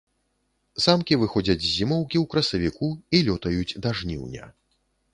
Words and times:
Самкі 0.85 1.17
выходзяць 1.25 1.57
з 1.67 1.71
зімоўкі 1.75 2.17
ў 2.23 2.33
красавіку 2.33 2.91
і 3.19 3.23
лётаюць 3.31 3.77
да 3.85 3.89
жніўня. 4.01 4.53